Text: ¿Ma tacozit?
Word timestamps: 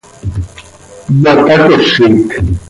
¿Ma 1.21 1.33
tacozit? 1.45 2.29